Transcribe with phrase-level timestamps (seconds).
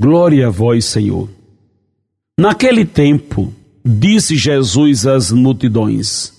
[0.00, 1.28] Glória a vós, Senhor.
[2.38, 3.52] Naquele tempo,
[3.84, 6.32] disse Jesus às multidões: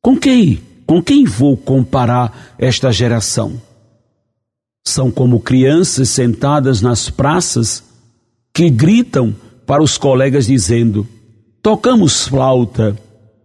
[0.00, 3.60] Com quem, com quem vou comparar esta geração?
[4.88, 7.84] São como crianças sentadas nas praças
[8.50, 11.06] que gritam para os colegas dizendo:
[11.60, 12.98] Tocamos flauta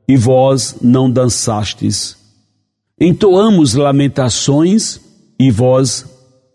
[0.07, 2.15] e vós não dançastes.
[2.97, 5.01] Entoamos lamentações
[5.37, 6.05] e vós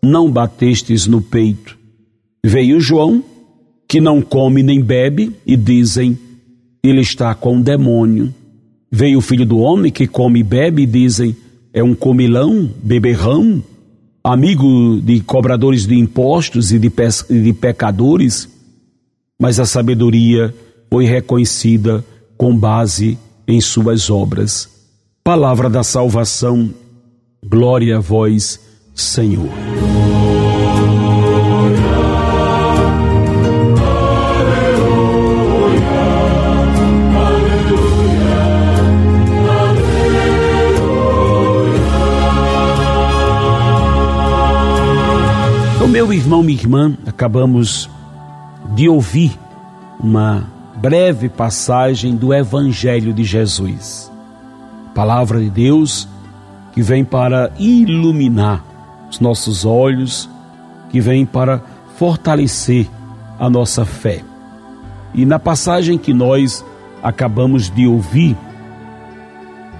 [0.02, 1.78] não batestes no peito.
[2.44, 3.22] Veio João,
[3.86, 6.18] que não come nem bebe, e dizem:
[6.82, 8.34] Ele está com um demônio.
[8.90, 11.36] Veio o filho do homem, que come e bebe, e dizem:
[11.72, 13.62] É um comilão, beberrão,
[14.24, 16.90] amigo de cobradores de impostos e de,
[17.30, 18.48] de pecadores.
[19.38, 20.54] Mas a sabedoria
[20.90, 22.04] foi reconhecida
[22.36, 24.68] com base em suas obras.
[25.22, 26.70] Palavra da salvação,
[27.44, 28.58] glória a vós,
[28.94, 29.50] Senhor.
[45.80, 47.88] Então, meu irmão, minha irmã, acabamos
[48.74, 49.32] de ouvir
[49.98, 54.12] uma breve passagem do Evangelho de Jesus.
[54.94, 56.06] Palavra de Deus
[56.74, 58.62] que vem para iluminar
[59.10, 60.28] os nossos olhos,
[60.90, 61.62] que vem para
[61.96, 62.86] fortalecer
[63.38, 64.22] a nossa fé.
[65.14, 66.62] E na passagem que nós
[67.02, 68.36] acabamos de ouvir,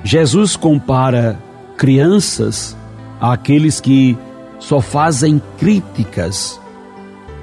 [0.02, 1.38] Jesus compara
[1.76, 2.74] crianças
[3.20, 4.16] àqueles que
[4.60, 6.60] só fazem críticas,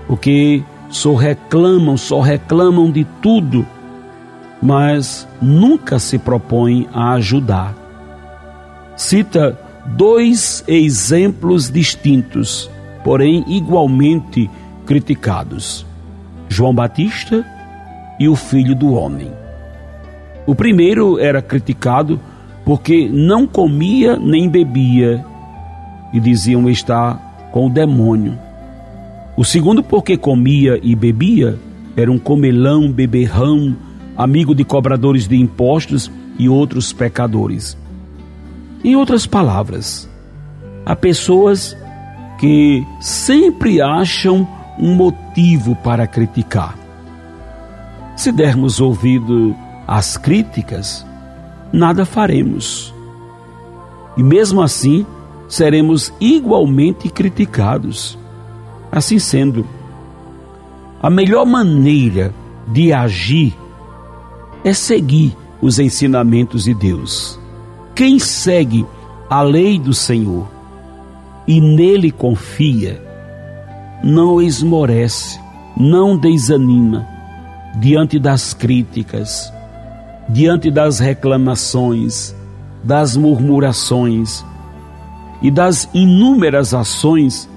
[0.07, 3.65] porque só reclamam, só reclamam de tudo,
[4.61, 7.75] mas nunca se propõem a ajudar.
[8.95, 12.69] Cita dois exemplos distintos,
[13.03, 14.49] porém igualmente
[14.85, 15.85] criticados:
[16.47, 17.45] João Batista
[18.19, 19.31] e o filho do homem.
[20.45, 22.19] O primeiro era criticado
[22.63, 25.25] porque não comia nem bebia
[26.13, 28.37] e diziam estar com o demônio.
[29.35, 31.57] O segundo, porque comia e bebia,
[31.95, 33.75] era um comelão, beberrão,
[34.15, 37.77] amigo de cobradores de impostos e outros pecadores.
[38.83, 40.09] Em outras palavras,
[40.85, 41.75] há pessoas
[42.39, 44.47] que sempre acham
[44.79, 46.77] um motivo para criticar.
[48.15, 49.55] Se dermos ouvido
[49.87, 51.05] às críticas,
[51.71, 52.93] nada faremos.
[54.15, 55.05] E mesmo assim,
[55.47, 58.17] seremos igualmente criticados.
[58.91, 59.65] Assim sendo,
[61.01, 62.33] a melhor maneira
[62.67, 63.55] de agir
[64.63, 67.39] é seguir os ensinamentos de Deus.
[67.95, 68.85] Quem segue
[69.29, 70.47] a lei do Senhor
[71.47, 73.01] e nele confia,
[74.03, 75.39] não esmorece,
[75.75, 77.07] não desanima
[77.79, 79.51] diante das críticas,
[80.27, 82.35] diante das reclamações,
[82.83, 84.43] das murmurações
[85.41, 87.49] e das inúmeras ações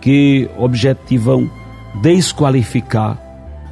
[0.00, 1.50] que objetivam
[2.02, 3.18] desqualificar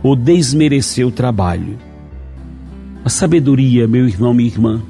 [0.03, 1.79] ou desmerecer o trabalho.
[3.05, 4.83] A sabedoria, meu irmão, minha irmã,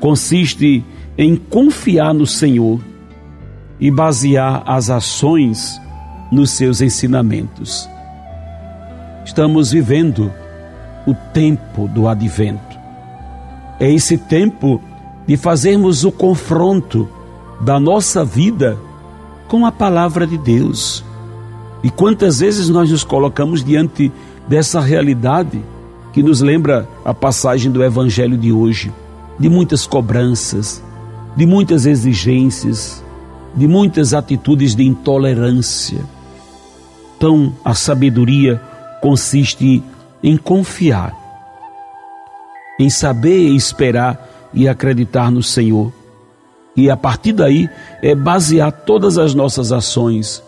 [0.00, 0.84] consiste
[1.16, 2.80] em confiar no Senhor
[3.80, 5.80] e basear as ações
[6.30, 7.88] nos seus ensinamentos.
[9.24, 10.32] Estamos vivendo
[11.06, 12.76] o tempo do advento.
[13.78, 14.80] É esse tempo
[15.26, 17.08] de fazermos o confronto
[17.60, 18.78] da nossa vida
[19.48, 21.04] com a palavra de Deus.
[21.82, 24.12] E quantas vezes nós nos colocamos diante
[24.48, 25.62] dessa realidade
[26.12, 28.92] que nos lembra a passagem do Evangelho de hoje,
[29.38, 30.82] de muitas cobranças,
[31.36, 33.04] de muitas exigências,
[33.54, 36.00] de muitas atitudes de intolerância.
[37.16, 38.60] Então, a sabedoria
[39.00, 39.82] consiste
[40.22, 41.14] em confiar,
[42.78, 45.92] em saber esperar e acreditar no Senhor
[46.76, 47.68] e a partir daí
[48.02, 50.42] é basear todas as nossas ações,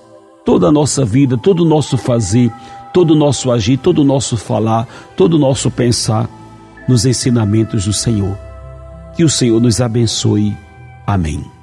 [0.45, 2.53] toda a nossa vida, todo o nosso fazer,
[2.93, 4.87] todo o nosso agir, todo o nosso falar,
[5.17, 6.29] todo o nosso pensar
[6.89, 8.37] nos ensinamentos do Senhor.
[9.17, 10.57] Que o Senhor nos abençoe.
[11.07, 11.58] Amém.